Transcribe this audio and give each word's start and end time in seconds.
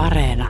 Areena. 0.00 0.48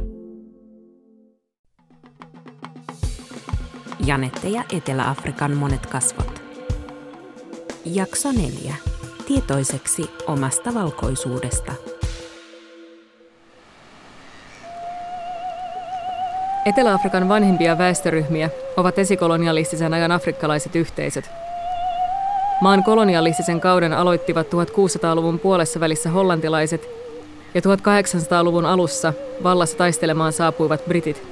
Janette 4.07 4.49
ja 4.49 4.65
Etelä-Afrikan 4.76 5.57
monet 5.57 5.87
kasvot. 5.87 6.42
Jakso 7.84 8.32
4. 8.32 8.75
Tietoiseksi 9.27 10.11
omasta 10.27 10.75
valkoisuudesta. 10.75 11.73
Etelä-Afrikan 16.67 17.29
vanhimpia 17.29 17.79
väestöryhmiä 17.79 18.51
ovat 18.77 18.98
esikolonialistisen 18.98 19.95
ajan 19.95 20.12
afrikkalaiset 20.12 20.77
yhteisöt. 20.77 21.30
Maan 22.61 22.85
kolonialistisen 22.85 23.61
kauden 23.61 23.93
aloittivat 23.93 24.46
1600-luvun 24.46 25.39
puolessa 25.39 25.80
välissä 25.80 26.11
hollantilaiset 26.11 27.00
ja 27.55 27.61
1800-luvun 27.61 28.67
alussa 28.67 29.12
vallassa 29.43 29.77
taistelemaan 29.77 30.32
saapuivat 30.32 30.85
britit. 30.85 31.22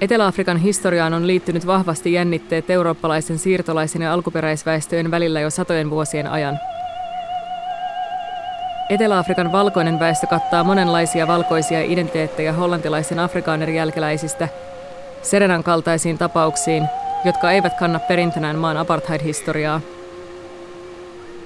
Etelä-Afrikan 0.00 0.56
historiaan 0.56 1.14
on 1.14 1.26
liittynyt 1.26 1.66
vahvasti 1.66 2.12
jännitteet 2.12 2.70
eurooppalaisen 2.70 3.38
siirtolaisen 3.38 4.02
ja 4.02 4.12
alkuperäisväestöjen 4.12 5.10
välillä 5.10 5.40
jo 5.40 5.50
satojen 5.50 5.90
vuosien 5.90 6.26
ajan. 6.26 6.58
Etelä-Afrikan 8.90 9.52
valkoinen 9.52 10.00
väestö 10.00 10.26
kattaa 10.26 10.64
monenlaisia 10.64 11.26
valkoisia 11.26 11.82
identiteettejä 11.82 12.52
hollantilaisen 12.52 13.18
afrikaanerin 13.18 13.76
jälkeläisistä 13.76 14.48
Serenan 15.22 15.62
kaltaisiin 15.62 16.18
tapauksiin, 16.18 16.88
jotka 17.24 17.52
eivät 17.52 17.78
kanna 17.78 17.98
perintönään 17.98 18.56
maan 18.56 18.76
apartheid-historiaa. 18.76 19.80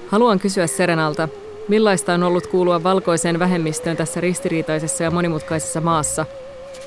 Haluan 0.07 0.39
kysyä 0.39 0.67
Serenalta, 0.67 1.29
millaista 1.67 2.13
on 2.13 2.23
ollut 2.23 2.47
kuulua 2.47 2.83
valkoiseen 2.83 3.39
vähemmistöön 3.39 3.97
tässä 3.97 4.21
ristiriitaisessa 4.21 5.03
ja 5.03 5.11
monimutkaisessa 5.11 5.81
maassa, 5.81 6.25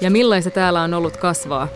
ja 0.00 0.10
millaista 0.10 0.50
täällä 0.50 0.82
on 0.82 0.94
ollut 0.94 1.16
kasvaa? 1.16 1.68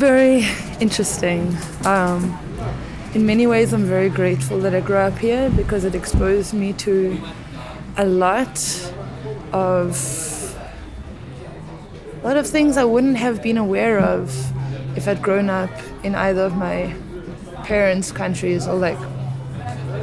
Very 0.00 0.44
interesting. 0.80 1.42
Um, 1.84 2.30
in 3.14 3.22
many 3.22 3.46
ways, 3.46 3.72
I'm 3.72 3.88
very 3.88 4.10
grateful 4.10 4.60
that 4.60 4.74
I 4.74 4.80
grew 4.80 5.06
up 5.08 5.22
here 5.22 5.50
because 5.50 5.86
it 5.86 5.94
exposed 5.94 6.54
me 6.54 6.72
to 6.72 6.90
a 7.96 8.04
lot 8.04 8.58
of 9.52 9.96
a 12.24 12.28
lot 12.28 12.36
of 12.36 12.46
things 12.46 12.76
I 12.76 12.84
wouldn't 12.84 13.18
have 13.18 13.42
been 13.42 13.58
aware 13.58 13.98
of 13.98 14.30
if 14.96 15.08
I'd 15.08 15.22
grown 15.22 15.50
up 15.50 15.70
in 16.04 16.14
either 16.14 16.46
of 16.46 16.56
my 16.56 16.94
parents' 17.64 18.12
countries 18.12 18.66
or 18.66 18.74
like 18.74 18.98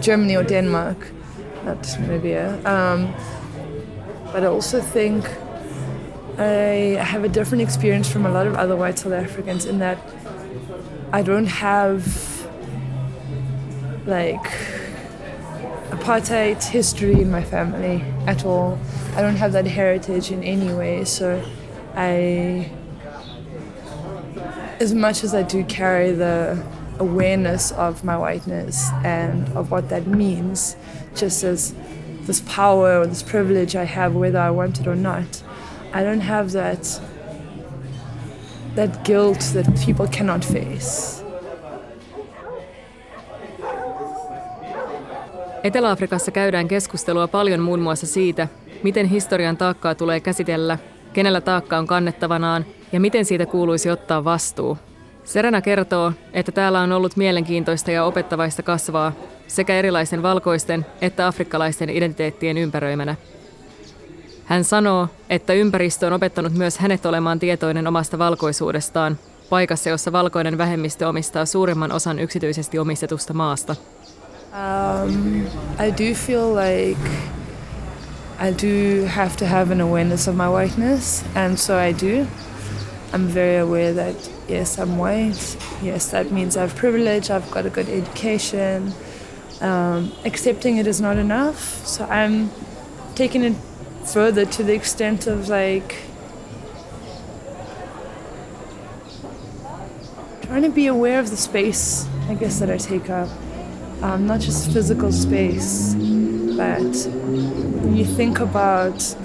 Germany 0.01 0.35
or 0.35 0.43
Denmark, 0.43 1.11
not 1.65 1.81
Namibia. 1.83 2.65
Um, 2.65 3.13
but 4.31 4.43
I 4.43 4.47
also 4.47 4.81
think 4.81 5.25
I 6.37 6.97
have 7.03 7.23
a 7.23 7.29
different 7.29 7.61
experience 7.61 8.09
from 8.09 8.25
a 8.25 8.31
lot 8.31 8.47
of 8.47 8.55
other 8.55 8.75
white 8.75 8.99
South 8.99 9.13
Africans 9.13 9.65
in 9.65 9.79
that 9.79 9.97
I 11.11 11.21
don't 11.21 11.47
have 11.47 12.47
like 14.05 14.43
apartheid 15.89 16.63
history 16.63 17.21
in 17.21 17.29
my 17.29 17.43
family 17.43 18.03
at 18.25 18.45
all. 18.45 18.79
I 19.15 19.21
don't 19.21 19.35
have 19.35 19.51
that 19.53 19.67
heritage 19.67 20.31
in 20.31 20.43
any 20.43 20.73
way, 20.73 21.03
so 21.03 21.43
I 21.95 22.71
as 24.79 24.93
much 24.93 25.23
as 25.23 25.33
I 25.35 25.43
do 25.43 25.63
carry 25.65 26.11
the 26.11 26.63
awareness 26.99 27.71
of 27.71 28.03
my 28.03 28.17
whiteness 28.17 28.91
and 29.03 29.47
of 29.55 29.71
what 29.71 29.89
that 29.89 30.07
means, 30.07 30.77
just 31.15 31.43
as 31.43 31.75
this 32.25 32.41
power 32.41 32.99
or 32.99 33.07
this 33.07 33.23
privilege 33.23 33.75
I 33.75 33.85
have, 33.85 34.15
whether 34.15 34.39
I 34.39 34.51
want 34.51 34.79
it 34.79 34.87
or 34.87 34.95
not. 34.95 35.43
I 35.93 36.03
don't 36.03 36.21
have 36.21 36.51
that 36.51 37.01
that 38.75 39.03
guilt 39.03 39.39
that 39.53 39.65
people 39.85 40.07
cannot 40.07 40.45
face. 40.45 41.19
Etelä-Afrikassa 45.63 46.31
käydään 46.31 46.67
keskustelua 46.67 47.27
paljon 47.27 47.59
muun 47.59 47.79
muassa 47.79 48.07
siitä, 48.07 48.47
miten 48.83 49.05
historian 49.05 49.57
taakkaa 49.57 49.95
tulee 49.95 50.19
käsitellä, 50.19 50.77
kenellä 51.13 51.41
taakka 51.41 51.77
on 51.77 51.87
kannettavanaan 51.87 52.65
ja 52.91 52.99
miten 52.99 53.25
siitä 53.25 53.45
kuuluisi 53.45 53.89
ottaa 53.89 54.23
vastuu– 54.23 54.77
Serena 55.29 55.61
kertoo, 55.61 56.13
että 56.33 56.51
täällä 56.51 56.81
on 56.81 56.91
ollut 56.91 57.15
mielenkiintoista 57.15 57.91
ja 57.91 58.03
opettavaista 58.03 58.63
kasvaa 58.63 59.11
sekä 59.47 59.75
erilaisten 59.75 60.23
valkoisten 60.23 60.85
että 61.01 61.27
afrikkalaisten 61.27 61.89
identiteettien 61.89 62.57
ympäröimänä. 62.57 63.15
Hän 64.45 64.63
sanoo, 64.63 65.07
että 65.29 65.53
ympäristö 65.53 66.07
on 66.07 66.13
opettanut 66.13 66.53
myös 66.53 66.77
hänet 66.77 67.05
olemaan 67.05 67.39
tietoinen 67.39 67.87
omasta 67.87 68.17
valkoisuudestaan, 68.17 69.17
paikassa, 69.49 69.89
jossa 69.89 70.11
valkoinen 70.11 70.57
vähemmistö 70.57 71.07
omistaa 71.07 71.45
suurimman 71.45 71.91
osan 71.91 72.19
yksityisesti 72.19 72.79
omistetusta 72.79 73.33
maasta. 73.33 73.75
Um, 75.03 75.41
I 75.87 75.91
do 75.91 76.15
feel 76.15 76.55
like 76.55 77.09
I 78.39 78.51
do 78.51 79.07
have 79.07 79.31
to 79.39 79.45
have 79.45 79.73
an 79.73 79.81
awareness 79.81 80.27
of 80.27 80.35
my 80.35 80.47
whiteness, 80.47 81.25
and 81.35 81.57
so 81.57 81.73
I 81.73 81.93
do. 81.93 82.27
I'm 83.11 83.27
very 83.27 83.57
aware 83.57 83.91
that 83.93 84.15
yes, 84.47 84.77
I'm 84.77 84.97
white. 84.97 85.57
Yes, 85.81 86.11
that 86.11 86.31
means 86.31 86.55
I 86.55 86.61
have 86.61 86.75
privilege. 86.75 87.31
I've 87.31 87.49
got 87.49 87.65
a 87.65 87.69
good 87.69 87.89
education. 87.89 88.93
Um, 89.61 90.11
accepting 90.25 90.77
it 90.77 90.85
is 90.85 91.01
not 91.01 91.17
enough. 91.17 91.85
So 91.87 92.05
I'm 92.05 92.51
taking 93.15 93.43
it 93.43 93.55
further 94.05 94.45
to 94.45 94.63
the 94.63 94.73
extent 94.73 95.25
of 95.27 95.49
like 95.49 95.95
trying 100.43 100.61
to 100.61 100.69
be 100.69 100.87
aware 100.87 101.19
of 101.19 101.29
the 101.29 101.37
space, 101.37 102.07
I 102.27 102.35
guess, 102.35 102.59
that 102.59 102.69
I 102.69 102.77
take 102.77 103.09
up. 103.09 103.29
Um, 104.01 104.27
not 104.27 104.39
just 104.39 104.71
physical 104.71 105.11
space, 105.11 105.93
but 105.95 106.95
when 107.81 107.97
you 107.97 108.05
think 108.05 108.39
about 108.39 109.15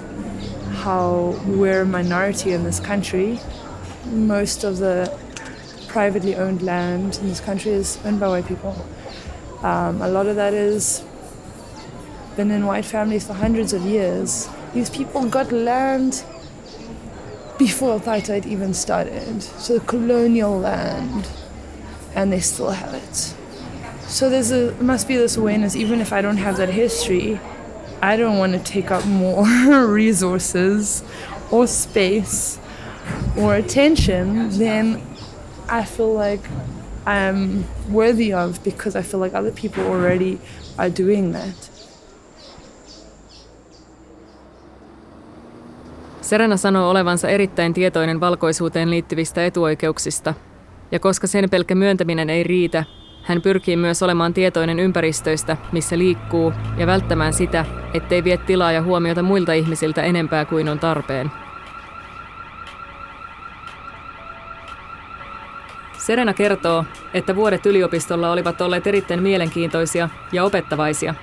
how 0.73 1.39
we're 1.45 1.81
a 1.81 1.85
minority 1.85 2.51
in 2.51 2.63
this 2.63 2.79
country, 2.79 3.39
most 4.05 4.63
of 4.63 4.77
the 4.77 5.11
privately 5.87 6.35
owned 6.35 6.61
land 6.61 7.17
in 7.19 7.29
this 7.29 7.39
country 7.39 7.71
is 7.71 7.97
owned 8.05 8.19
by 8.19 8.27
white 8.27 8.45
people. 8.45 8.75
Um, 9.63 10.01
a 10.01 10.07
lot 10.07 10.27
of 10.27 10.35
that 10.35 10.53
is 10.53 11.03
been 12.35 12.51
in 12.51 12.65
white 12.65 12.85
families 12.85 13.25
for 13.25 13.33
hundreds 13.33 13.71
of 13.73 13.81
years. 13.83 14.49
These 14.73 14.89
people 14.89 15.25
got 15.29 15.51
land 15.51 16.23
before 17.57 17.97
apartheid 17.97 18.45
even 18.45 18.73
started, 18.73 19.41
so 19.41 19.79
colonial 19.79 20.59
land, 20.59 21.29
and 22.13 22.31
they 22.31 22.41
still 22.41 22.71
have 22.71 22.93
it. 22.93 23.33
So 24.09 24.29
there's 24.29 24.51
a 24.51 24.73
must 24.81 25.07
be 25.07 25.15
this 25.15 25.37
awareness, 25.37 25.75
even 25.75 26.01
if 26.01 26.11
I 26.11 26.21
don't 26.21 26.37
have 26.37 26.57
that 26.57 26.69
history, 26.69 27.39
I 28.01 28.17
don't 28.17 28.37
want 28.37 28.53
to 28.53 28.59
take 28.59 28.91
up 28.91 29.05
more 29.05 29.45
resources 29.87 31.03
or 31.51 31.67
space 31.67 32.59
or 33.37 33.53
attention 33.53 34.49
than 34.49 35.01
I 35.81 35.83
feel 35.83 36.15
like 36.31 36.49
I'm 37.05 37.65
worthy 37.93 38.33
of 38.33 38.63
because 38.63 38.99
I 38.99 39.03
feel 39.03 39.23
like 39.23 39.37
other 39.37 39.51
people 39.61 39.83
already 39.83 40.37
are 40.77 40.91
doing 41.05 41.33
that. 41.33 41.71
Serena 46.21 46.57
sanoo 46.57 46.89
olevansa 46.89 47.29
erittäin 47.29 47.73
tietoinen 47.73 48.19
valkoisuuteen 48.19 48.89
liittyvistä 48.89 49.45
etuoikeuksista, 49.45 50.33
ja 50.91 50.99
koska 50.99 51.27
sen 51.27 51.49
pelkkä 51.49 51.75
myöntäminen 51.75 52.29
ei 52.29 52.43
riitä, 52.43 52.83
hän 53.23 53.41
pyrkii 53.41 53.77
myös 53.77 54.03
olemaan 54.03 54.33
tietoinen 54.33 54.79
ympäristöistä, 54.79 55.57
missä 55.71 55.97
liikkuu, 55.97 56.53
ja 56.77 56.87
välttämään 56.87 57.33
sitä, 57.33 57.65
ettei 57.93 58.23
vie 58.23 58.37
tilaa 58.37 58.71
ja 58.71 58.83
huomiota 58.83 59.23
muilta 59.23 59.53
ihmisiltä 59.53 60.03
enempää 60.03 60.45
kuin 60.45 60.69
on 60.69 60.79
tarpeen. 60.79 61.31
Serena 66.05 66.33
kertoo, 66.33 66.85
että 67.13 67.35
vuodet 67.35 67.65
yliopistolla 67.65 68.31
olivat 68.31 68.61
olleet 68.61 68.87
erittäin 68.87 69.23
mielenkiintoisia 69.23 70.09
ja 70.31 70.43
opettavaisia. 70.43 71.15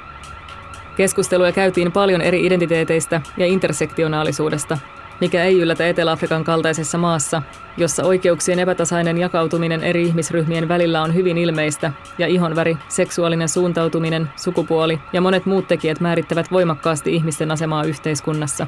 Keskusteluja 0.97 1.53
käytiin 1.53 1.93
paljon 1.93 2.21
eri 2.21 2.47
identiteeteistä 2.47 3.21
ja 3.37 3.47
intersektionaalisuudesta, 3.47 4.79
mikä 5.21 5.45
ei 5.45 5.61
yllätä 5.61 5.89
Etelä-Afrikan 5.89 6.45
kaltaisessa 6.45 6.99
maassa, 6.99 7.43
jossa 7.77 8.05
oikeuksien 8.05 8.59
epätasainen 8.59 9.19
jakautuminen 9.19 9.83
eri 9.85 10.03
ihmisryhmien 10.03 10.69
välillä 10.69 11.03
on 11.03 11.15
hyvin 11.15 11.39
ilmeistä 11.39 11.93
ja 12.19 12.27
ihonväri, 12.27 12.77
seksuaalinen 12.89 13.49
suuntautuminen, 13.49 14.31
sukupuoli 14.37 14.99
ja 15.13 15.21
monet 15.21 15.47
muut 15.47 15.69
tekijät 15.69 16.01
määrittävät 16.01 16.53
voimakkaasti 16.53 17.15
ihmisten 17.15 17.51
asemaa 17.51 17.85
yhteiskunnassa. 17.85 18.67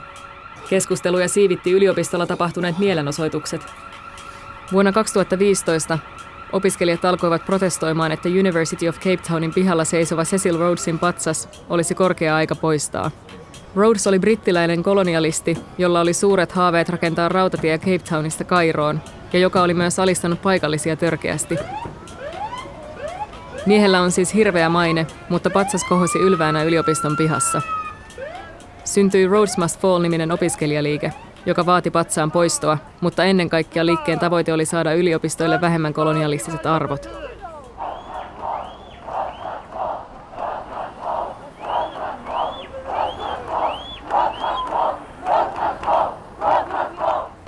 Keskusteluja 0.68 1.28
siivitti 1.28 1.70
yliopistolla 1.72 2.26
tapahtuneet 2.26 2.78
mielenosoitukset, 2.78 3.66
Vuonna 4.72 4.92
2015 4.92 5.98
opiskelijat 6.52 7.04
alkoivat 7.04 7.46
protestoimaan, 7.46 8.12
että 8.12 8.28
University 8.28 8.88
of 8.88 8.98
Cape 8.98 9.20
Townin 9.28 9.54
pihalla 9.54 9.84
seisova 9.84 10.24
Cecil 10.24 10.58
Rhodesin 10.58 10.98
patsas 10.98 11.48
olisi 11.68 11.94
korkea 11.94 12.36
aika 12.36 12.54
poistaa. 12.54 13.10
Rhodes 13.76 14.06
oli 14.06 14.18
brittiläinen 14.18 14.82
kolonialisti, 14.82 15.58
jolla 15.78 16.00
oli 16.00 16.12
suuret 16.12 16.52
haaveet 16.52 16.88
rakentaa 16.88 17.28
rautatie 17.28 17.78
Cape 17.78 17.98
Townista 17.98 18.44
Kairoon, 18.44 19.00
ja 19.32 19.38
joka 19.38 19.62
oli 19.62 19.74
myös 19.74 19.98
alistanut 19.98 20.42
paikallisia 20.42 20.96
törkeästi. 20.96 21.58
Miehellä 23.66 24.00
on 24.00 24.12
siis 24.12 24.34
hirveä 24.34 24.68
maine, 24.68 25.06
mutta 25.28 25.50
patsas 25.50 25.84
kohosi 25.84 26.18
ylväänä 26.18 26.62
yliopiston 26.62 27.16
pihassa. 27.16 27.62
Syntyi 28.84 29.26
Rhodes 29.26 29.58
Must 29.58 29.80
Fall-niminen 29.80 30.32
opiskelijaliike, 30.32 31.12
joka 31.46 31.66
vaati 31.66 31.90
patsaan 31.90 32.30
poistoa, 32.30 32.78
mutta 33.00 33.24
ennen 33.24 33.50
kaikkea 33.50 33.86
liikkeen 33.86 34.18
tavoite 34.18 34.52
oli 34.52 34.64
saada 34.64 34.94
yliopistoille 34.94 35.60
vähemmän 35.60 35.94
kolonialistiset 35.94 36.66
arvot. 36.66 37.08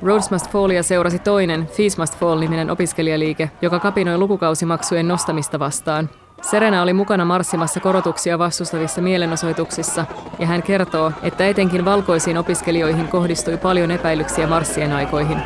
Rhodes 0.03 0.31
Must 0.31 0.51
Fallia 0.51 0.83
seurasi 0.83 1.19
toinen 1.19 1.67
Fees 1.67 1.99
Must 1.99 2.19
Fall-niminen 2.19 2.71
opiskelijaliike, 2.71 3.51
joka 3.63 3.81
kapinoi 3.81 4.19
lukukausimaksujen 4.19 5.09
nostamista 5.09 5.59
vastaan. 5.59 6.11
Serena 6.51 6.83
oli 6.83 6.93
mukana 6.93 7.25
marssimassa 7.25 7.81
korotuksia 7.81 8.39
vastustavissa 8.39 9.03
mielenosoituksissa, 9.03 10.07
ja 10.39 10.47
hän 10.47 10.63
kertoo, 10.63 11.13
että 11.23 11.47
etenkin 11.47 11.85
valkoisiin 11.85 12.39
opiskelijoihin 12.39 13.09
kohdistui 13.09 13.57
paljon 13.57 13.91
epäilyksiä 13.91 14.47
marssien 14.47 14.93
aikoihin. 14.93 15.39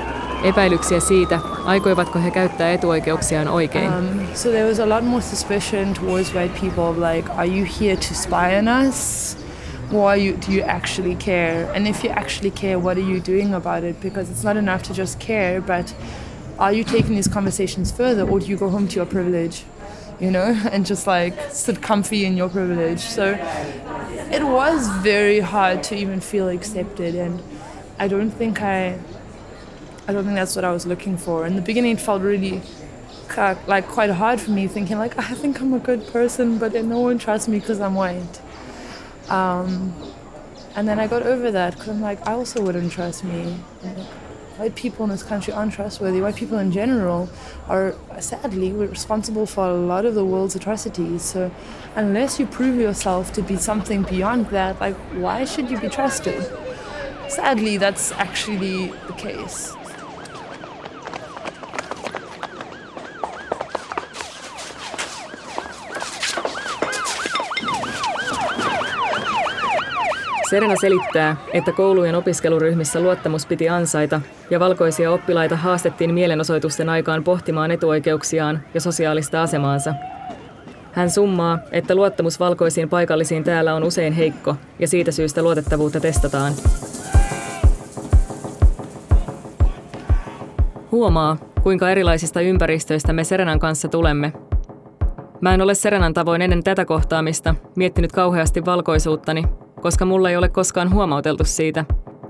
Epäilyksiä 0.43 1.01
siitä, 1.01 1.41
aikoivatko 1.65 2.19
he 2.19 2.31
käyttää 2.31 2.73
etuoikeuksiaan 2.73 3.49
oikein. 3.49 3.95
Um, 3.95 4.07
so 4.35 4.49
there 4.49 4.69
was 4.69 4.81
a 4.81 4.89
lot 4.89 5.05
more 5.05 5.23
suspicion 5.23 5.95
towards 5.95 6.35
white 6.35 6.61
people, 6.61 7.15
like, 7.15 7.33
are 7.33 7.49
you 7.49 7.67
here 7.81 7.97
to 7.97 8.15
spy 8.15 8.59
on 8.59 8.89
us? 8.89 9.37
why 9.93 10.17
you, 10.17 10.37
do 10.37 10.53
you 10.53 10.63
actually 10.63 11.17
care? 11.17 11.73
And 11.75 11.87
if 11.89 12.05
you 12.05 12.11
actually 12.11 12.51
care, 12.51 12.79
what 12.79 12.97
are 12.97 13.13
you 13.13 13.21
doing 13.21 13.55
about 13.55 13.85
it? 13.85 14.01
Because 14.01 14.31
it's 14.31 14.45
not 14.45 14.57
enough 14.57 14.83
to 14.83 14.95
just 14.95 15.19
care, 15.19 15.61
but 15.61 15.95
are 16.59 16.73
you 16.73 16.85
taking 16.85 17.17
these 17.17 17.29
conversations 17.29 17.91
further 17.91 18.29
or 18.29 18.41
do 18.41 18.47
you 18.47 18.57
go 18.57 18.69
home 18.69 18.87
to 18.89 18.97
your 18.97 19.07
privilege, 19.07 19.65
you 20.21 20.31
know, 20.31 20.45
and 20.73 20.87
just 20.87 21.07
like 21.07 21.35
sit 21.51 21.83
comfy 21.83 22.25
in 22.25 22.37
your 22.37 22.49
privilege? 22.49 23.01
So 23.01 23.35
it 24.31 24.45
was 24.45 24.89
very 24.99 25.41
hard 25.41 25.83
to 25.85 25.97
even 25.97 26.21
feel 26.21 26.49
accepted. 26.49 27.15
And 27.15 27.43
I 27.99 28.09
don't 28.09 28.31
think 28.31 28.63
I, 28.63 28.99
I 30.07 30.13
don't 30.13 30.25
think 30.25 30.37
that's 30.37 30.57
what 30.57 30.65
I 30.65 30.73
was 30.73 30.87
looking 30.87 31.17
for. 31.17 31.47
In 31.47 31.57
the 31.57 31.63
beginning, 31.63 31.93
it 31.93 32.01
felt 32.01 32.23
really 32.23 32.63
like 33.67 33.87
quite 33.87 34.11
hard 34.11 34.41
for 34.41 34.51
me 34.51 34.67
thinking 34.67 34.99
like 34.99 35.17
I 35.17 35.35
think 35.35 35.61
I'm 35.61 35.73
a 35.73 35.79
good 35.79 36.05
person 36.09 36.59
but 36.59 36.73
then 36.73 36.89
no 36.89 36.99
one 36.99 37.17
trusts 37.17 37.47
me 37.47 37.61
because 37.61 37.81
I'm 37.81 37.95
white 37.95 38.41
um, 39.31 39.95
and 40.75 40.89
then 40.89 40.99
I 40.99 41.07
got 41.07 41.23
over 41.23 41.51
that 41.53 41.75
because 41.75 41.89
I'm 41.89 42.01
like, 42.01 42.27
I 42.27 42.33
also 42.33 42.63
wouldn't 42.63 42.93
trust 42.93 43.25
me. 43.25 43.57
White 44.61 44.75
people 44.75 45.05
in 45.05 45.11
this 45.11 45.23
country 45.23 45.55
aren't 45.55 45.73
trustworthy. 45.73 46.21
White 46.21 46.37
people 46.37 46.59
in 46.59 46.71
general 46.71 47.31
are 47.67 47.95
sadly 48.19 48.73
responsible 48.73 49.47
for 49.47 49.67
a 49.67 49.73
lot 49.73 50.05
of 50.05 50.15
the 50.15 50.23
world's 50.23 50.55
atrocities. 50.55 51.23
So, 51.23 51.51
unless 51.97 52.39
you 52.39 52.45
prove 52.45 52.77
yourself 52.77 53.33
to 53.33 53.43
be 53.43 53.57
something 53.57 54.03
beyond 54.03 54.49
that, 54.49 54.79
like, 54.79 54.97
why 55.15 55.47
should 55.47 55.71
you 55.71 55.81
be 55.81 55.89
trusted? 55.89 56.45
Sadly, 57.31 57.79
that's 57.79 58.13
actually 58.13 58.89
the 59.07 59.15
case. 59.15 59.75
Serena 70.51 70.75
selittää, 70.81 71.37
että 71.53 71.73
koulujen 71.73 72.15
opiskeluryhmissä 72.15 73.01
luottamus 73.01 73.47
piti 73.47 73.69
ansaita 73.69 74.21
ja 74.51 74.61
valkoisia 74.61 75.13
oppilaita 75.13 75.57
haastettiin 75.57 76.15
mielenosoitusten 76.15 76.89
aikaan 76.89 77.25
pohtimaan 77.25 77.71
etuoikeuksiaan 77.71 78.61
ja 78.75 78.81
sosiaalista 78.81 79.43
asemaansa. 79.43 79.95
Hän 80.93 81.11
summaa, 81.11 81.59
että 81.73 81.95
luottamus 81.95 82.41
valkoisiin 82.41 82.89
paikallisiin 82.89 83.45
täällä 83.45 83.75
on 83.75 83.85
usein 83.85 84.13
heikko 84.13 84.57
ja 84.79 84.89
siitä 84.89 85.11
syystä 85.11 85.43
luotettavuutta 85.43 86.01
testataan. 86.01 86.53
Huomaa, 90.93 91.37
kuinka 91.63 91.91
erilaisista 91.91 92.41
ympäristöistä 92.41 93.13
me 93.13 93.25
Serenan 93.25 93.59
kanssa 93.59 93.89
tulemme. 93.89 94.33
Mä 95.41 95.55
en 95.55 95.63
ole 95.63 95.75
Serenan 95.75 96.15
tavoin 96.15 96.43
ennen 96.43 96.65
tätä 96.65 96.85
kohtaamista 96.85 97.55
miettinyt 97.77 98.13
kauheasti 98.13 98.65
valkoisuuttani 98.65 99.45
koska 99.81 100.05
mulla 100.05 100.31
ei 100.31 100.37
ole 100.37 100.49
koskaan 100.49 100.95
huomauteltu 100.95 101.45
siitä, 101.45 101.85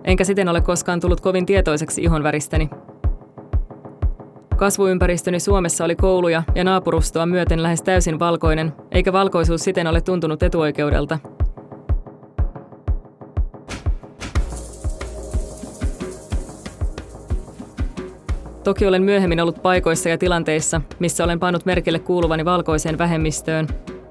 enkä 0.04 0.24
siten 0.24 0.48
ole 0.48 0.60
koskaan 0.60 1.00
tullut 1.00 1.20
kovin 1.20 1.46
tietoiseksi 1.46 2.02
ihonväristäni. 2.02 2.70
Kasvuympäristöni 4.56 5.40
Suomessa 5.40 5.84
oli 5.84 5.96
kouluja 5.96 6.42
ja 6.54 6.64
naapurustoa 6.64 7.26
myöten 7.26 7.62
lähes 7.62 7.82
täysin 7.82 8.18
valkoinen, 8.18 8.72
eikä 8.90 9.12
valkoisuus 9.12 9.60
siten 9.60 9.86
ole 9.86 10.00
tuntunut 10.00 10.42
etuoikeudelta. 10.42 11.18
Toki 18.64 18.86
olen 18.86 19.02
myöhemmin 19.02 19.40
ollut 19.40 19.62
paikoissa 19.62 20.08
ja 20.08 20.18
tilanteissa, 20.18 20.80
missä 20.98 21.24
olen 21.24 21.40
pannut 21.40 21.66
merkille 21.66 21.98
kuuluvani 21.98 22.44
valkoiseen 22.44 22.98
vähemmistöön, 22.98 23.68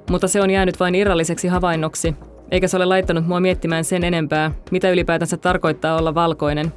mutta 0.09 0.27
se 0.27 0.41
on 0.41 0.49
jäänyt 0.49 0.79
vain 0.79 0.95
irralliseksi 0.95 1.47
havainnoksi, 1.47 2.15
eikä 2.51 2.67
se 2.67 2.77
ole 2.77 2.85
laittanut 2.85 3.27
mua 3.27 3.39
miettimään 3.39 3.83
sen 3.83 4.03
enempää, 4.03 4.51
mitä 4.71 4.89
ylipäätänsä 4.89 5.37
tarkoittaa 5.37 5.97
olla 5.97 6.15
valkoinen. 6.15 6.73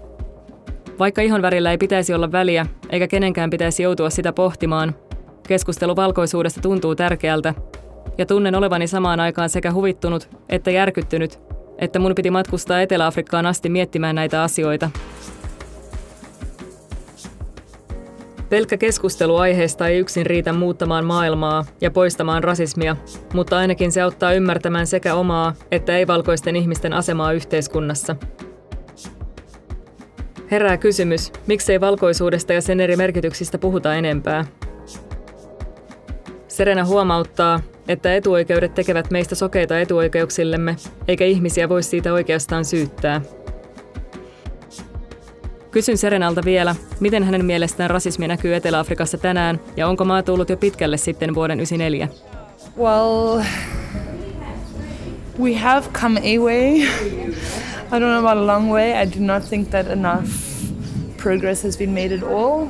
Vaikka 0.99 1.23
ihon 1.23 1.43
värillä 1.43 1.71
ei 1.71 1.79
pitäisi 1.79 2.15
olla 2.15 2.33
väliä, 2.33 2.67
eikä 2.91 3.09
kenenkään 3.09 3.51
pitäisi 3.51 3.83
joutua 3.83 4.11
sitä 4.11 4.33
pohtimaan, 4.33 4.95
keskustelu 5.49 5.97
valkoisuudesta 5.97 6.61
tuntuu 6.61 6.95
tärkeältä, 6.95 7.55
ja 8.19 8.27
tunnen 8.27 8.55
olevani 8.55 8.87
samaan 8.87 9.21
aikaan 9.21 9.51
sekä 9.51 9.73
huvittunut 9.73 10.29
että 10.49 10.71
järkyttynyt, 10.71 11.39
että 11.79 11.99
mun 11.99 12.15
piti 12.15 12.31
matkustaa 12.31 12.81
Etelä-Afrikkaan 12.81 13.47
asti 13.47 13.69
miettimään 13.69 14.15
näitä 14.15 14.43
asioita. 14.43 14.91
Pelkkä 18.53 18.77
keskustelu 18.77 19.37
aiheesta 19.37 19.89
ei 19.89 19.99
yksin 19.99 20.27
riitä 20.27 20.53
muuttamaan 20.53 21.05
maailmaa 21.05 21.65
ja 21.81 21.91
poistamaan 21.91 22.45
rasismia, 22.45 22.97
mutta 23.35 23.59
ainakin 23.59 23.93
se 23.93 24.01
auttaa 24.03 24.33
ymmärtämään 24.33 24.87
sekä 24.87 25.15
omaa 25.15 25.55
että 25.71 25.97
ei-valkoisten 25.97 26.57
ihmisten 26.57 26.93
asemaa 26.93 27.33
yhteiskunnassa. 27.33 28.17
Herää 30.51 30.77
kysymys, 30.77 31.33
miksei 31.47 31.81
valkoisuudesta 31.81 32.53
ja 32.53 32.61
sen 32.61 32.81
eri 32.81 32.97
merkityksistä 32.97 33.59
puhuta 33.59 33.95
enempää. 33.95 34.45
Serena 36.49 36.85
huomauttaa, 36.85 37.61
että 37.89 38.15
etuoikeudet 38.15 38.75
tekevät 38.75 39.11
meistä 39.11 39.35
sokeita 39.35 39.81
etuoikeuksillemme, 39.81 40.77
eikä 41.09 41.25
ihmisiä 41.25 41.69
voi 41.69 41.83
siitä 41.83 42.13
oikeastaan 42.13 42.65
syyttää. 42.65 43.21
Kysyn 45.73 45.99
Serenalta 45.99 46.41
vielä, 46.45 46.75
miten 47.01 47.25
hänen 47.25 47.45
mielestään 47.45 47.91
rasismi 47.91 48.29
näkyy 48.29 48.55
Etelä-Afrikassa 48.55 49.19
tänään 49.19 49.61
ja 49.77 49.89
onko 49.89 50.05
maa 50.05 50.23
tullut 50.23 50.49
jo 50.49 50.57
pitkälle 50.57 50.97
sitten 50.97 51.35
vuoden 51.35 51.59
1994? 51.59 52.09
Well, 52.79 53.43
we 55.41 55.55
have 55.55 55.87
come 55.93 56.21
a 56.21 56.41
way. 56.41 56.81
I 57.93 57.99
don't 57.99 58.11
know 58.11 58.27
about 58.27 58.39
a 58.39 58.47
long 58.47 58.73
way. 58.73 59.03
I 59.03 59.07
do 59.07 59.21
not 59.21 59.43
think 59.49 59.69
that 59.71 59.87
enough 59.87 60.29
progress 61.17 61.63
has 61.63 61.79
been 61.79 61.91
made 61.91 62.15
at 62.15 62.23
all, 62.23 62.69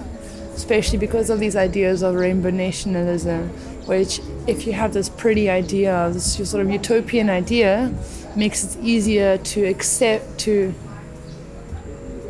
especially 0.56 0.98
because 0.98 1.32
of 1.32 1.40
these 1.40 1.64
ideas 1.64 2.02
of 2.02 2.14
rainbow 2.16 2.50
nationalism, 2.50 3.50
which, 3.86 4.20
if 4.46 4.66
you 4.66 4.72
have 4.72 4.92
this 4.92 5.10
pretty 5.10 5.50
idea, 5.50 6.10
this 6.12 6.50
sort 6.50 6.66
of 6.66 6.70
utopian 6.70 7.30
idea, 7.30 7.90
makes 8.36 8.64
it 8.64 8.78
easier 8.82 9.38
to 9.38 9.68
accept, 9.68 10.38
to 10.44 10.72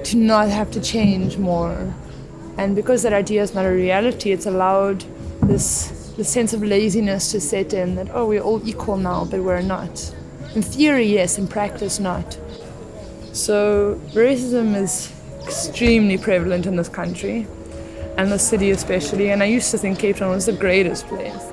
to 0.04 0.16
not 0.16 0.48
have 0.48 0.70
to 0.72 0.80
change 0.80 1.38
more. 1.38 1.94
And 2.58 2.74
because 2.74 3.02
that 3.02 3.12
idea 3.12 3.42
is 3.42 3.54
not 3.54 3.64
a 3.64 3.70
reality, 3.70 4.32
it's 4.32 4.46
allowed 4.46 5.04
this 5.42 6.02
the 6.16 6.24
sense 6.24 6.52
of 6.52 6.62
laziness 6.62 7.32
to 7.32 7.40
set 7.40 7.72
in 7.72 7.94
that, 7.94 8.08
oh, 8.12 8.26
we're 8.26 8.42
all 8.42 8.66
equal 8.68 8.98
now, 8.98 9.24
but 9.24 9.42
we're 9.42 9.62
not. 9.62 10.14
In 10.54 10.60
theory, 10.60 11.06
yes, 11.06 11.38
in 11.38 11.48
practice, 11.48 11.98
not. 11.98 12.38
So, 13.32 13.98
racism 14.12 14.74
is 14.74 15.10
extremely 15.42 16.18
prevalent 16.18 16.66
in 16.66 16.76
this 16.76 16.90
country, 16.90 17.46
and 18.18 18.30
the 18.30 18.38
city 18.38 18.70
especially. 18.70 19.30
And 19.30 19.42
I 19.42 19.46
used 19.46 19.70
to 19.70 19.78
think 19.78 19.98
Cape 19.98 20.16
Town 20.16 20.30
was 20.30 20.44
the 20.44 20.52
greatest 20.52 21.06
place. 21.06 21.51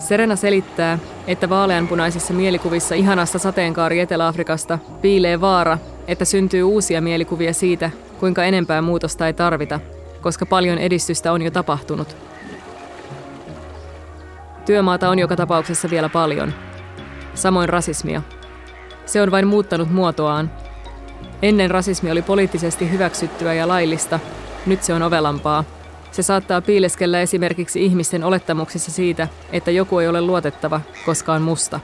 Serena 0.00 0.36
selittää, 0.36 0.98
että 1.26 1.48
vaaleanpunaisissa 1.48 2.34
mielikuvissa 2.34 2.94
ihanasta 2.94 3.38
sateenkaari 3.38 4.00
Etelä-Afrikasta 4.00 4.78
piilee 5.02 5.40
vaara, 5.40 5.78
että 6.08 6.24
syntyy 6.24 6.62
uusia 6.62 7.00
mielikuvia 7.00 7.52
siitä, 7.54 7.90
kuinka 8.20 8.44
enempää 8.44 8.82
muutosta 8.82 9.26
ei 9.26 9.32
tarvita, 9.32 9.80
koska 10.20 10.46
paljon 10.46 10.78
edistystä 10.78 11.32
on 11.32 11.42
jo 11.42 11.50
tapahtunut. 11.50 12.16
Työmaata 14.66 15.08
on 15.08 15.18
joka 15.18 15.36
tapauksessa 15.36 15.90
vielä 15.90 16.08
paljon. 16.08 16.52
Samoin 17.34 17.68
rasismia. 17.68 18.22
Se 19.06 19.22
on 19.22 19.30
vain 19.30 19.46
muuttanut 19.46 19.90
muotoaan. 19.90 20.50
Ennen 21.42 21.70
rasismi 21.70 22.10
oli 22.10 22.22
poliittisesti 22.22 22.90
hyväksyttyä 22.90 23.54
ja 23.54 23.68
laillista, 23.68 24.20
nyt 24.66 24.82
se 24.82 24.94
on 24.94 25.02
ovelampaa– 25.02 25.64
se 26.12 26.22
saattaa 26.22 26.60
piileskellä 26.60 27.20
esimerkiksi 27.20 27.84
ihmisten 27.84 28.24
olettamuksissa 28.24 28.90
siitä, 28.92 29.28
että 29.52 29.70
joku 29.70 29.98
ei 29.98 30.08
ole 30.08 30.20
luotettava, 30.20 30.80
koska 31.04 31.32
on 31.32 31.42
musta. 31.42 31.80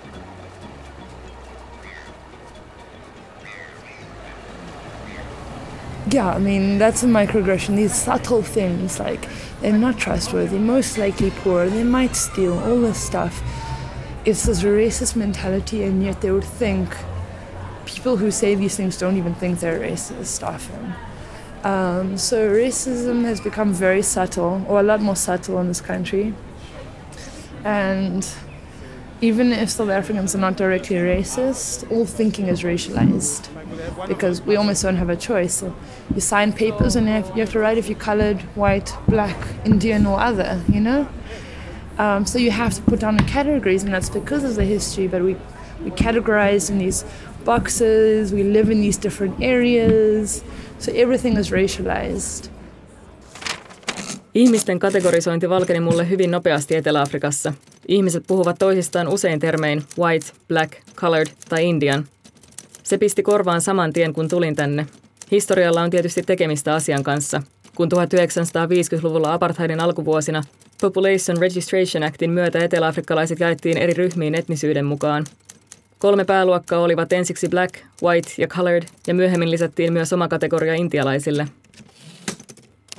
Yeah, 6.15 6.37
I 6.37 6.41
mean, 6.41 6.79
that's 6.79 7.03
a 7.03 7.07
microaggression. 7.07 7.77
These 7.77 7.95
subtle 7.95 8.43
things, 8.43 9.01
like 9.01 9.29
they're 9.61 9.79
not 9.79 9.99
trustworthy, 9.99 10.59
most 10.59 10.99
likely 10.99 11.33
poor, 11.45 11.69
they 11.69 11.85
might 11.85 12.15
steal, 12.15 12.53
all 12.53 12.81
this 12.81 13.07
stuff. 13.07 13.43
It's 14.25 14.47
this 14.47 14.63
racist 14.63 15.17
mentality, 15.17 15.85
and 15.85 16.03
yet 16.03 16.21
they 16.21 16.31
would 16.31 16.59
think 16.59 16.89
people 17.85 18.17
who 18.17 18.31
say 18.31 18.55
these 18.55 18.77
things 18.77 18.99
don't 18.99 19.17
even 19.17 19.35
think 19.35 19.59
they're 19.59 19.81
racist 19.81 20.43
often. 20.43 20.95
Um, 21.67 22.17
so 22.17 22.49
racism 22.49 23.25
has 23.25 23.41
become 23.41 23.73
very 23.73 24.01
subtle, 24.01 24.65
or 24.69 24.79
a 24.79 24.85
lot 24.85 25.01
more 25.01 25.17
subtle 25.17 25.59
in 25.59 25.67
this 25.67 25.81
country. 25.81 26.33
And 27.65 28.25
even 29.21 29.51
if 29.51 29.71
South 29.71 29.89
Africans 29.89 30.37
are 30.37 30.39
not 30.39 30.57
directly 30.57 30.95
racist, 30.95 31.91
all 31.91 32.07
thinking 32.07 32.47
is 32.47 32.63
racialized 32.63 33.49
because 34.07 34.43
we 34.43 34.55
almost 34.55 34.85
don't 34.85 34.95
have 34.95 35.09
a 35.09 35.17
choice. 35.17 35.55
So 35.55 35.75
you 36.15 36.21
sign 36.21 36.53
papers 36.53 36.95
and 36.95 37.09
you 37.09 37.15
have, 37.15 37.27
you 37.35 37.41
have 37.41 37.51
to 37.51 37.59
write 37.59 37.79
if 37.79 37.89
you're 37.89 37.99
colored, 37.99 38.43
white, 38.55 38.95
black, 39.09 39.37
Indian, 39.65 40.07
or 40.07 40.21
other, 40.21 40.63
you 40.69 40.81
know? 40.81 41.09
Um, 41.99 42.27
so 42.27 42.39
you 42.39 42.53
have 42.53 42.75
to 42.75 42.83
put 42.83 43.01
down 43.01 43.17
the 43.17 43.25
categories, 43.25 43.83
and 43.83 43.93
that's 43.93 44.11
because 44.11 44.45
of 44.45 44.55
the 44.55 44.65
history, 44.65 45.09
but 45.09 45.21
we, 45.21 45.35
we 45.83 45.91
categorize 45.91 46.71
in 46.71 46.79
these 46.79 47.05
boxes, 47.47 48.33
we 48.33 48.43
live 48.43 48.73
in 48.73 48.81
these 48.81 49.03
different 49.03 49.35
areas. 49.41 50.45
So 50.79 50.93
everything 50.95 51.39
is 51.39 51.53
racialized. 51.53 52.51
Ihmisten 54.35 54.79
kategorisointi 54.79 55.49
valkeni 55.49 55.81
mulle 55.81 56.09
hyvin 56.09 56.31
nopeasti 56.31 56.77
Etelä-Afrikassa. 56.77 57.53
Ihmiset 57.89 58.25
puhuvat 58.27 58.57
toisistaan 58.59 59.09
usein 59.09 59.41
termein 59.41 59.83
white, 59.99 60.27
black, 60.49 60.73
colored 60.97 61.29
tai 61.49 61.69
indian. 61.69 62.05
Se 62.83 62.99
pisti 62.99 63.23
korvaan 63.23 63.61
saman 63.61 63.93
tien, 63.93 64.13
kun 64.13 64.29
tulin 64.29 64.57
tänne. 64.57 64.87
Historialla 65.31 65.83
on 65.83 65.91
tietysti 65.91 66.23
tekemistä 66.23 66.75
asian 66.75 67.03
kanssa. 67.03 67.43
Kun 67.75 67.89
1950-luvulla 67.95 69.33
apartheidin 69.33 69.81
alkuvuosina 69.81 70.43
Population 70.81 71.39
Registration 71.39 72.03
Actin 72.03 72.31
myötä 72.31 72.65
eteläafrikkalaiset 72.65 73.41
jaettiin 73.41 73.79
eri 73.79 73.93
ryhmiin 73.93 74.35
etnisyyden 74.35 74.85
mukaan, 74.85 75.25
Kolme 76.07 76.25
pääluokkaa 76.25 76.81
olivat 76.81 77.13
ensiksi 77.13 77.49
black, 77.49 77.75
white 78.03 78.31
ja 78.39 78.47
colored, 78.47 78.83
ja 79.07 79.15
myöhemmin 79.15 79.51
lisättiin 79.51 79.93
myös 79.93 80.13
oma 80.13 80.29
kategoria 80.29 80.75
intialaisille. 80.75 81.49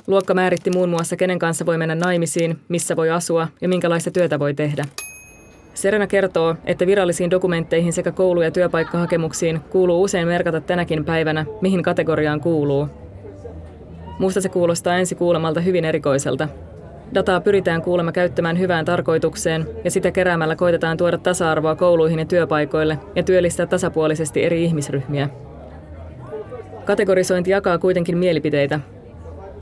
Luokka 0.06 0.34
määritti 0.34 0.70
muun 0.70 0.88
muassa, 0.88 1.16
kenen 1.16 1.38
kanssa 1.38 1.66
voi 1.66 1.78
mennä 1.78 1.94
naimisiin, 1.94 2.58
missä 2.68 2.96
voi 2.96 3.10
asua 3.10 3.48
ja 3.60 3.68
minkälaista 3.68 4.10
työtä 4.10 4.38
voi 4.38 4.54
tehdä. 4.54 4.84
Serena 5.74 6.06
kertoo, 6.06 6.56
että 6.64 6.86
virallisiin 6.86 7.30
dokumentteihin 7.30 7.92
sekä 7.92 8.12
koulu- 8.12 8.42
ja 8.42 8.50
työpaikkahakemuksiin 8.50 9.60
kuuluu 9.60 10.02
usein 10.02 10.28
merkata 10.28 10.60
tänäkin 10.60 11.04
päivänä, 11.04 11.46
mihin 11.60 11.82
kategoriaan 11.82 12.40
kuuluu. 12.40 12.88
Musta 14.18 14.40
se 14.40 14.48
kuulostaa 14.48 14.98
ensi 14.98 15.14
kuulemalta 15.14 15.60
hyvin 15.60 15.84
erikoiselta, 15.84 16.48
Dataa 17.14 17.40
pyritään 17.40 17.82
kuulemma 17.82 18.12
käyttämään 18.12 18.58
hyvään 18.58 18.84
tarkoitukseen 18.84 19.66
ja 19.84 19.90
sitä 19.90 20.10
keräämällä 20.10 20.56
koitetaan 20.56 20.96
tuoda 20.96 21.18
tasa-arvoa 21.18 21.76
kouluihin 21.76 22.18
ja 22.18 22.24
työpaikoille 22.24 22.98
ja 23.14 23.22
työllistää 23.22 23.66
tasapuolisesti 23.66 24.44
eri 24.44 24.64
ihmisryhmiä. 24.64 25.28
Kategorisointi 26.84 27.50
jakaa 27.50 27.78
kuitenkin 27.78 28.18
mielipiteitä. 28.18 28.80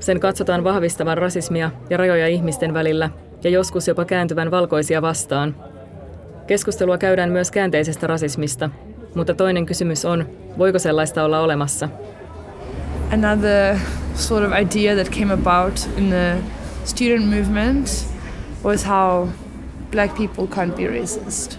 Sen 0.00 0.20
katsotaan 0.20 0.64
vahvistavan 0.64 1.18
rasismia 1.18 1.70
ja 1.90 1.96
rajoja 1.96 2.28
ihmisten 2.28 2.74
välillä 2.74 3.10
ja 3.44 3.50
joskus 3.50 3.88
jopa 3.88 4.04
kääntyvän 4.04 4.50
valkoisia 4.50 5.02
vastaan. 5.02 5.56
Keskustelua 6.46 6.98
käydään 6.98 7.30
myös 7.30 7.50
käänteisestä 7.50 8.06
rasismista, 8.06 8.70
mutta 9.14 9.34
toinen 9.34 9.66
kysymys 9.66 10.04
on, 10.04 10.26
voiko 10.58 10.78
sellaista 10.78 11.24
olla 11.24 11.40
olemassa? 11.40 11.88
Another 13.12 13.76
sort 14.14 14.44
of 14.44 14.52
idea 14.60 14.94
that 14.94 15.10
came 15.10 15.32
about 15.32 15.90
in 15.98 16.08
the 16.08 16.36
student 16.86 17.26
movement 17.26 18.06
was 18.62 18.82
how 18.82 19.28
black 19.90 20.16
people 20.16 20.46
can't 20.46 20.76
be 20.76 20.84
racist. 20.84 21.58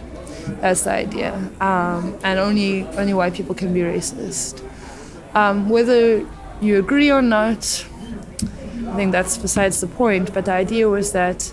That's 0.61 0.83
the 0.83 0.91
idea, 0.91 1.33
um, 1.59 2.17
and 2.23 2.39
only 2.39 2.87
only 2.97 3.13
white 3.13 3.33
people 3.33 3.53
can 3.53 3.73
be 3.73 3.81
racist. 3.81 4.63
Um, 5.33 5.69
whether 5.69 6.25
you 6.61 6.79
agree 6.79 7.11
or 7.11 7.21
not, 7.21 7.85
I 8.87 8.95
think 8.95 9.11
that's 9.11 9.37
besides 9.37 9.81
the 9.81 9.87
point. 9.87 10.33
But 10.33 10.45
the 10.45 10.53
idea 10.53 10.87
was 10.87 11.11
that 11.11 11.51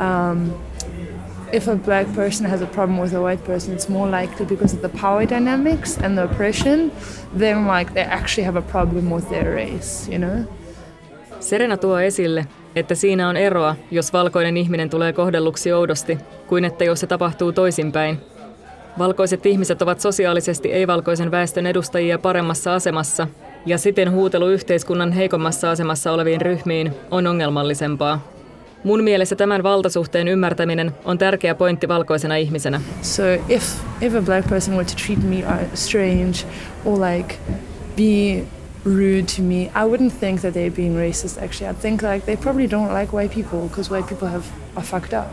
um, 0.00 0.60
if 1.52 1.68
a 1.68 1.76
black 1.76 2.12
person 2.14 2.46
has 2.46 2.60
a 2.60 2.66
problem 2.66 2.98
with 2.98 3.12
a 3.14 3.22
white 3.22 3.44
person, 3.44 3.72
it's 3.72 3.88
more 3.88 4.08
likely 4.08 4.44
because 4.44 4.72
of 4.74 4.82
the 4.82 4.88
power 4.88 5.24
dynamics 5.24 5.96
and 5.96 6.18
the 6.18 6.24
oppression 6.24 6.90
than 7.32 7.66
like 7.66 7.94
they 7.94 8.02
actually 8.02 8.42
have 8.42 8.56
a 8.56 8.62
problem 8.62 9.10
with 9.10 9.28
their 9.30 9.54
race. 9.54 10.08
You 10.08 10.18
know. 10.18 10.46
Serena 11.38 11.76
tuo 11.76 11.96
esille, 11.96 12.46
että 12.76 12.94
siinä 12.94 13.28
on 13.28 13.36
eroa, 13.36 13.76
jos 13.90 14.12
valkoinen 14.12 14.56
ihminen 14.56 14.90
tulee 14.90 15.12
kohdelluksi 15.12 15.72
oudosti, 15.72 16.18
kuin 16.46 16.64
että 16.64 16.84
jos 16.84 17.00
se 17.00 17.06
tapahtuu 17.06 17.52
toisinpäin. 17.52 18.18
Valkoiset 18.98 19.46
ihmiset 19.46 19.82
ovat 19.82 20.00
sosiaalisesti 20.00 20.72
ei-valkoisen 20.72 21.30
väestön 21.30 21.66
edustajia 21.66 22.18
paremmassa 22.18 22.74
asemassa, 22.74 23.28
ja 23.66 23.78
siten 23.78 24.10
huutelu 24.10 24.48
yhteiskunnan 24.48 25.12
heikommassa 25.12 25.70
asemassa 25.70 26.12
oleviin 26.12 26.40
ryhmiin 26.40 26.92
on 27.10 27.26
ongelmallisempaa. 27.26 28.32
Mun 28.84 29.04
mielestä 29.04 29.36
tämän 29.36 29.62
valtasuhteen 29.62 30.28
ymmärtäminen 30.28 30.92
on 31.04 31.18
tärkeä 31.18 31.54
pointti 31.54 31.88
valkoisena 31.88 32.36
ihmisenä. 32.36 32.80
So 33.02 33.22
if, 33.48 33.64
if 34.00 34.14
a 34.14 34.22
black 34.22 34.48
person 34.48 34.74
were 34.74 34.84
to 34.84 34.94
treat 35.06 35.22
me 35.22 35.44
strange 35.74 36.38
or 36.84 37.00
like 37.00 37.34
be 37.96 38.42
rude 38.84 39.28
to 39.28 39.42
me, 39.42 39.70
I 39.70 39.84
wouldn't 39.84 40.12
think 40.12 40.40
that 40.40 40.54
they're 40.54 40.70
being 40.70 40.94
racist. 40.94 41.40
Actually, 41.40 41.68
I 41.68 41.72
think 41.72 42.02
like 42.02 42.24
they 42.24 42.36
probably 42.36 42.66
don't 42.66 42.92
like 42.92 43.12
white 43.12 43.30
people 43.30 43.68
because 43.68 43.90
white 43.90 44.06
people 44.08 44.28
have 44.28 44.50
are 44.76 44.82
fucked 44.82 45.14
up. 45.14 45.30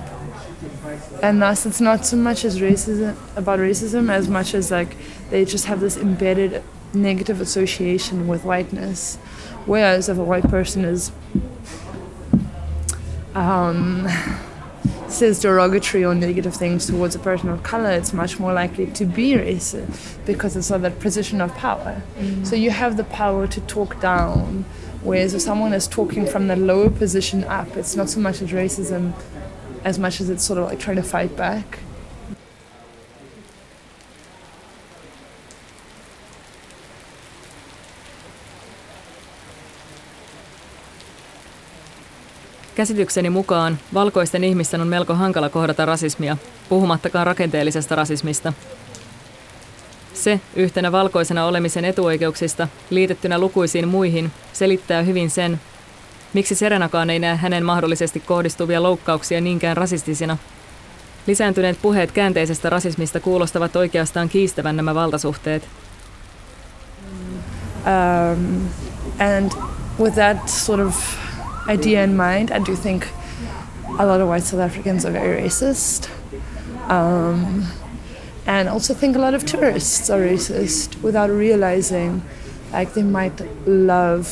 And 1.21 1.41
thus, 1.41 1.65
it's 1.65 1.81
not 1.81 2.05
so 2.05 2.17
much 2.17 2.45
as 2.45 2.59
racism 2.59 3.15
about 3.35 3.59
racism 3.59 4.11
as 4.11 4.27
much 4.27 4.53
as 4.53 4.71
like 4.71 4.95
they 5.29 5.45
just 5.45 5.65
have 5.65 5.79
this 5.79 5.97
embedded 5.97 6.63
negative 6.93 7.41
association 7.41 8.27
with 8.27 8.43
whiteness. 8.43 9.17
Whereas 9.65 10.09
if 10.09 10.17
a 10.17 10.23
white 10.23 10.47
person 10.49 10.85
is 10.85 11.11
um, 13.35 14.07
says 15.11 15.41
derogatory 15.41 16.05
or 16.05 16.15
negative 16.15 16.55
things 16.55 16.85
towards 16.87 17.15
a 17.15 17.19
person 17.19 17.49
of 17.49 17.63
color, 17.63 17.91
it's 17.91 18.13
much 18.13 18.39
more 18.39 18.53
likely 18.53 18.87
to 18.87 19.05
be 19.05 19.33
racist 19.33 20.23
because 20.25 20.55
it's 20.55 20.71
on 20.71 20.81
that 20.81 20.99
position 20.99 21.41
of 21.41 21.53
power. 21.55 22.01
Mm. 22.17 22.45
So 22.45 22.55
you 22.55 22.71
have 22.71 22.97
the 22.97 23.03
power 23.03 23.47
to 23.47 23.61
talk 23.61 23.99
down, 24.01 24.65
whereas 25.03 25.33
if 25.33 25.41
someone 25.41 25.73
is 25.73 25.87
talking 25.87 26.25
from 26.25 26.47
the 26.47 26.55
lower 26.55 26.89
position 26.89 27.43
up, 27.45 27.75
it's 27.77 27.95
not 27.95 28.09
so 28.09 28.19
much 28.19 28.41
as 28.41 28.51
racism 28.51 29.13
as 29.83 29.97
much 29.97 30.19
as 30.19 30.29
it's 30.29 30.43
sort 30.43 30.59
of 30.59 30.65
like 30.65 30.79
trying 30.79 30.97
to 30.97 31.03
fight 31.03 31.35
back. 31.37 31.79
Käsitykseni 42.79 43.29
mukaan 43.29 43.79
valkoisten 43.93 44.43
ihmisten 44.43 44.81
on 44.81 44.88
melko 44.88 45.13
hankala 45.13 45.50
kohdata 45.50 45.86
rasismia, 45.86 46.38
puhumattakaan 46.69 47.27
rakenteellisesta 47.27 47.95
rasismista. 47.95 48.53
Se, 50.13 50.41
yhtenä 50.55 50.91
valkoisena 50.91 51.45
olemisen 51.45 51.86
etuoikeuksista, 51.86 52.67
liitettynä 52.89 53.39
lukuisiin 53.39 53.88
muihin, 53.88 54.31
selittää 54.53 55.01
hyvin 55.01 55.29
sen, 55.29 55.62
miksi 56.33 56.55
Serenakaan 56.55 57.09
ei 57.09 57.19
näe 57.19 57.36
hänen 57.36 57.65
mahdollisesti 57.65 58.19
kohdistuvia 58.19 58.83
loukkauksia 58.83 59.41
niinkään 59.41 59.77
rasistisina. 59.77 60.38
Lisääntyneet 61.27 61.81
puheet 61.81 62.12
käänteisestä 62.12 62.69
rasismista 62.69 63.19
kuulostavat 63.19 63.75
oikeastaan 63.75 64.29
kiistävän 64.29 64.75
nämä 64.75 64.95
valtasuhteet. 64.95 65.67
Um, 67.86 68.69
and 69.19 69.51
with 70.00 70.15
that 70.15 70.50
sort 70.50 70.79
of 70.79 70.95
idea 71.69 72.03
in 72.03 72.17
mind, 72.17 72.51
I 72.51 72.59
do 72.59 72.75
think 72.75 73.07
a 73.99 74.05
lot 74.05 74.19
of 74.19 74.27
white 74.27 74.43
South 74.43 74.59
Africans 74.59 75.05
are 75.05 75.11
very 75.11 75.41
racist. 75.43 76.09
Um, 76.89 77.67
and 78.45 78.67
also 78.67 78.93
think 78.93 79.15
a 79.15 79.19
lot 79.19 79.35
of 79.35 79.45
tourists 79.45 80.09
are 80.09 80.19
racist 80.19 80.99
without 81.03 81.29
realizing 81.29 82.23
like 82.73 82.93
they 82.93 83.03
might 83.03 83.39
love 83.67 84.25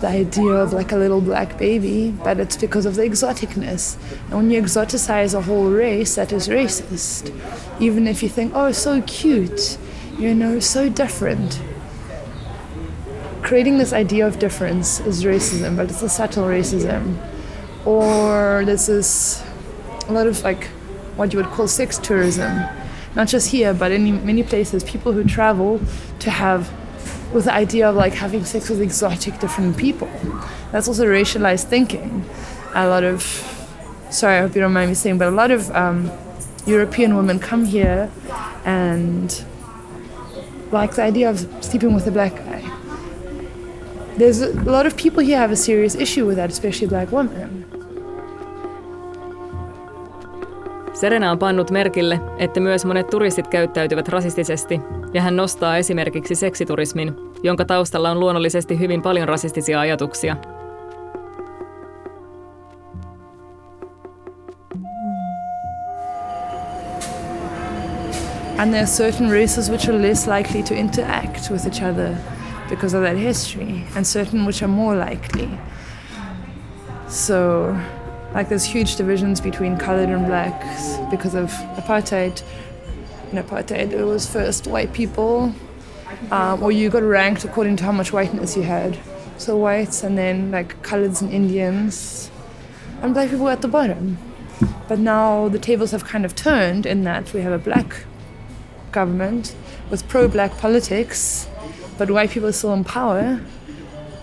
the 0.00 0.08
idea 0.08 0.52
of 0.52 0.72
like 0.72 0.92
a 0.92 0.96
little 0.96 1.20
black 1.20 1.58
baby, 1.58 2.10
but 2.24 2.40
it's 2.40 2.56
because 2.56 2.86
of 2.86 2.94
the 2.96 3.02
exoticness. 3.02 3.96
And 4.26 4.32
when 4.32 4.50
you 4.50 4.60
exoticize 4.60 5.34
a 5.34 5.42
whole 5.42 5.70
race, 5.70 6.16
that 6.16 6.32
is 6.32 6.48
racist. 6.48 7.32
Even 7.80 8.06
if 8.06 8.22
you 8.22 8.28
think, 8.28 8.52
oh, 8.54 8.72
so 8.72 9.02
cute, 9.02 9.78
you 10.18 10.34
know, 10.34 10.58
so 10.58 10.88
different. 10.88 11.60
Creating 13.42 13.78
this 13.78 13.92
idea 13.92 14.26
of 14.26 14.38
difference 14.38 15.00
is 15.00 15.24
racism, 15.24 15.76
but 15.76 15.90
it's 15.90 16.02
a 16.02 16.08
subtle 16.08 16.44
racism. 16.44 17.16
Or 17.84 18.62
this 18.64 18.88
is 18.88 19.42
a 20.08 20.12
lot 20.12 20.26
of 20.26 20.42
like 20.42 20.68
what 21.16 21.32
you 21.32 21.38
would 21.38 21.50
call 21.50 21.68
sex 21.68 21.98
tourism. 21.98 22.62
Not 23.14 23.28
just 23.28 23.50
here, 23.50 23.74
but 23.74 23.92
in 23.92 24.24
many 24.24 24.42
places, 24.42 24.82
people 24.84 25.12
who 25.12 25.24
travel 25.24 25.80
to 26.20 26.30
have 26.30 26.72
with 27.34 27.44
the 27.44 27.52
idea 27.52 27.88
of 27.88 27.96
like 27.96 28.14
having 28.14 28.44
sex 28.44 28.68
with 28.68 28.80
exotic 28.80 29.38
different 29.38 29.76
people. 29.76 30.10
That's 30.70 30.88
also 30.88 31.04
racialized 31.06 31.64
thinking. 31.64 32.24
A 32.74 32.86
lot 32.88 33.04
of, 33.04 33.22
sorry, 34.10 34.38
I 34.38 34.40
hope 34.40 34.54
you 34.54 34.60
don't 34.60 34.72
mind 34.72 34.90
me 34.90 34.94
saying, 34.94 35.18
but 35.18 35.28
a 35.28 35.30
lot 35.32 35.50
of 35.50 35.70
um, 35.72 36.10
European 36.66 37.16
women 37.16 37.38
come 37.38 37.64
here 37.64 38.10
and 38.64 39.44
like 40.70 40.94
the 40.94 41.02
idea 41.02 41.28
of 41.28 41.46
sleeping 41.60 41.92
with 41.92 42.06
a 42.06 42.10
black. 42.10 42.32
There's 44.18 44.42
a 44.42 44.70
lot 44.70 44.86
of 44.86 44.96
people 44.96 45.24
here 45.24 45.38
have 45.38 45.52
a 45.52 45.56
serious 45.56 45.94
issue 45.94 46.26
with 46.26 46.38
that, 46.38 46.50
especially 46.50 46.88
black 46.88 47.12
women. 47.12 47.64
Serena 50.92 51.30
on 51.30 51.38
pannut 51.38 51.70
merkille, 51.70 52.20
että 52.38 52.60
myös 52.60 52.84
monet 52.84 53.10
turistit 53.10 53.48
käyttäytyvät 53.48 54.08
rasistisesti, 54.08 54.80
ja 55.14 55.22
hän 55.22 55.36
nostaa 55.36 55.76
esimerkiksi 55.76 56.34
seksiturismin, 56.34 57.14
jonka 57.42 57.64
taustalla 57.64 58.10
on 58.10 58.20
luonnollisesti 58.20 58.78
hyvin 58.78 59.02
paljon 59.02 59.28
rasistisia 59.28 59.80
ajatuksia. 59.80 60.36
And 68.58 68.70
there 68.70 68.82
are 68.82 68.86
certain 68.86 69.30
races 69.30 69.70
which 69.70 69.88
are 69.88 70.02
less 70.02 70.26
likely 70.26 70.62
to 70.62 70.74
interact 70.74 71.50
with 71.50 71.66
each 71.66 71.82
other 71.82 72.14
because 72.72 72.94
of 72.94 73.02
that 73.02 73.18
history, 73.18 73.84
and 73.94 74.06
certain 74.06 74.46
which 74.46 74.62
are 74.62 74.68
more 74.82 74.96
likely. 74.96 75.50
So 77.06 77.78
like 78.32 78.48
there's 78.48 78.64
huge 78.64 78.96
divisions 78.96 79.42
between 79.42 79.76
colored 79.76 80.08
and 80.08 80.24
blacks 80.24 80.96
because 81.10 81.34
of 81.34 81.50
apartheid. 81.76 82.42
In 83.30 83.36
apartheid, 83.36 83.92
it 83.92 84.04
was 84.04 84.26
first 84.26 84.66
white 84.66 84.94
people, 84.94 85.54
um, 86.30 86.62
or 86.62 86.72
you 86.72 86.88
got 86.88 87.02
ranked 87.02 87.44
according 87.44 87.76
to 87.76 87.84
how 87.84 87.92
much 87.92 88.10
whiteness 88.10 88.56
you 88.56 88.62
had. 88.62 88.98
So 89.36 89.58
whites, 89.58 90.02
and 90.02 90.16
then 90.16 90.50
like 90.50 90.82
coloreds 90.82 91.20
and 91.20 91.30
Indians, 91.30 92.30
and 93.02 93.12
black 93.12 93.28
people 93.28 93.44
were 93.44 93.50
at 93.50 93.60
the 93.60 93.68
bottom. 93.68 94.16
But 94.88 94.98
now 94.98 95.48
the 95.48 95.58
tables 95.58 95.90
have 95.90 96.04
kind 96.04 96.24
of 96.24 96.34
turned 96.34 96.86
in 96.86 97.04
that 97.04 97.34
we 97.34 97.42
have 97.42 97.52
a 97.52 97.58
black 97.58 98.06
government 98.92 99.54
with 99.90 100.08
pro-black 100.08 100.56
politics, 100.56 101.48
but 101.98 102.10
white 102.10 102.30
people 102.30 102.48
are 102.48 102.52
still 102.52 102.72
in 102.72 102.84
power 102.84 103.40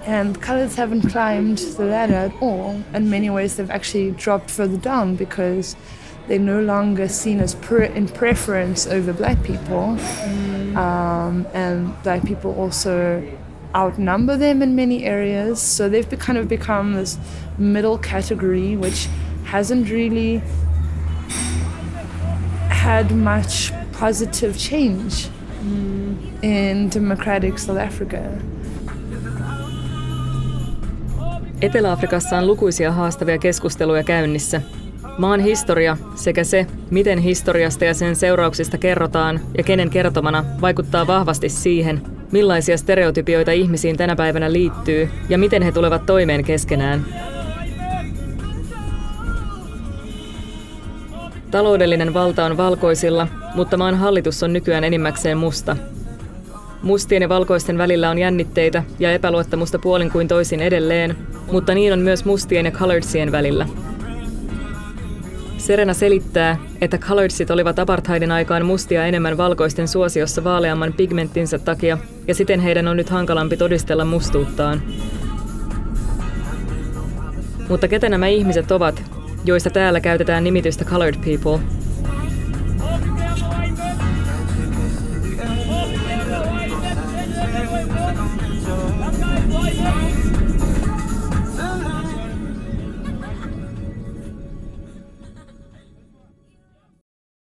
and 0.10 0.42
colors 0.42 0.76
haven't 0.76 1.10
climbed 1.10 1.60
the 1.60 1.86
ladder 1.86 2.16
at 2.16 2.42
all. 2.42 2.82
In 2.94 3.12
many 3.12 3.30
ways, 3.30 3.58
they've 3.58 3.70
actually 3.70 4.10
dropped 4.12 4.50
further 4.50 4.78
down 4.78 5.16
because 5.16 5.76
they're 6.28 6.40
no 6.40 6.62
longer 6.62 7.08
seen 7.08 7.40
as 7.40 7.54
in 7.54 8.08
preference 8.08 8.88
over 8.88 9.14
black 9.14 9.44
people. 9.44 10.00
Um, 10.76 11.46
and 11.54 12.02
black 12.02 12.26
people 12.26 12.56
also 12.56 13.24
outnumber 13.76 14.36
them 14.36 14.64
in 14.64 14.76
many 14.76 15.06
areas. 15.06 15.62
So 15.62 15.90
they've 15.90 16.10
be- 16.10 16.18
kind 16.18 16.40
of 16.40 16.48
become 16.48 16.94
this 16.94 17.20
middle 17.60 17.98
category, 17.98 18.76
which 18.76 19.08
hasn't 19.46 19.90
really 19.90 20.41
had 22.70 23.15
much 23.15 23.72
positive 23.91 24.58
change 24.58 25.28
mm. 25.62 25.99
In 26.41 26.89
democratic 26.95 27.58
South 27.58 27.82
Africa. 27.82 28.17
Etelä-Afrikassa 31.62 32.38
on 32.38 32.48
lukuisia 32.48 32.91
haastavia 32.91 33.38
keskusteluja 33.38 34.04
käynnissä. 34.04 34.62
Maan 35.17 35.39
historia 35.39 35.98
sekä 36.15 36.43
se, 36.43 36.67
miten 36.89 37.19
historiasta 37.19 37.86
ja 37.86 37.93
sen 37.93 38.15
seurauksista 38.15 38.78
kerrotaan 38.78 39.39
ja 39.58 39.63
kenen 39.63 39.89
kertomana, 39.89 40.45
vaikuttaa 40.62 41.08
vahvasti 41.08 41.50
siihen, 41.50 42.02
millaisia 42.32 42.78
stereotypioita 42.78 43.52
ihmisiin 43.52 43.98
tänä 43.98 44.15
päivänä 44.15 44.54
liittyy 44.54 45.10
ja 45.30 45.38
miten 45.38 45.63
he 45.63 45.72
tulevat 45.72 46.06
toimeen 46.06 46.43
keskenään. 46.43 47.06
Taloudellinen 51.52 52.13
valta 52.13 52.45
on 52.45 52.58
valkoisilla, 52.58 53.28
mutta 53.56 53.78
maan 53.78 53.95
hallitus 53.95 54.43
on 54.43 54.54
nykyään 54.54 54.84
enimmäkseen 54.84 55.38
musta– 55.38 55.78
Mustien 56.82 57.22
ja 57.22 57.30
valkoisten 57.30 57.78
välillä 57.78 58.10
on 58.10 58.20
jännitteitä 58.20 58.84
ja 59.00 59.12
epäluottamusta 59.12 59.80
puolin 59.80 60.12
kuin 60.12 60.28
toisin 60.28 60.60
edelleen, 60.60 61.18
mutta 61.52 61.74
niin 61.74 61.94
on 61.94 62.00
myös 62.00 62.26
mustien 62.26 62.65
ja 62.65 62.72
coloredsien 62.72 63.32
välillä. 63.32 63.68
Serena 65.58 65.94
selittää, 65.94 66.58
että 66.82 66.98
coloredsit 66.98 67.52
olivat 67.52 67.80
apartheidin 67.80 68.32
aikaan 68.32 68.65
mustia 68.65 69.06
enemmän 69.06 69.38
valkoisten 69.38 69.88
suosiossa 69.88 70.44
vaaleamman 70.44 70.94
pigmenttinsä 70.94 71.60
takia, 71.60 71.98
ja 72.28 72.36
siten 72.36 72.60
heidän 72.60 72.88
on 72.88 72.98
nyt 72.98 73.10
hankalampi 73.10 73.58
todistella 73.58 74.06
mustuuttaan. 74.06 74.82
Mutta 77.70 77.88
ketä 77.88 78.10
nämä 78.10 78.28
ihmiset 78.28 78.72
ovat, 78.72 79.04
joista 79.46 79.70
täällä 79.70 80.02
käytetään 80.02 80.44
nimitystä 80.44 80.86
colored 80.86 81.15
people– 81.26 81.60